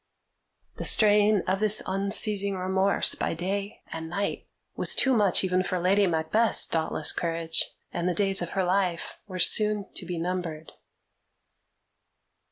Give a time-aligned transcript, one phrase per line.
[0.77, 5.77] The strain of this unceasing remorse by day and night was too much even for
[5.77, 10.71] Lady Macbeth's dauntless courage, and the days of her life were soon to be numbered.